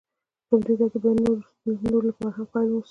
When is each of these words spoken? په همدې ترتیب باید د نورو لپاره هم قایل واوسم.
په 0.47 0.53
همدې 0.57 0.73
ترتیب 0.79 1.03
باید 1.03 1.41
د 1.63 1.67
نورو 1.91 2.07
لپاره 2.09 2.31
هم 2.37 2.45
قایل 2.53 2.69
واوسم. 2.71 2.79